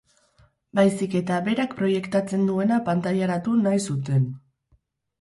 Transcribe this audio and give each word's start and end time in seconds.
Baizik 0.79 1.17
eta 1.19 1.37
berak 1.49 1.77
proiektatzen 1.83 2.49
duena 2.51 2.83
pantailaratu 2.91 3.57
nahi 3.63 3.87
zuten. 3.93 4.31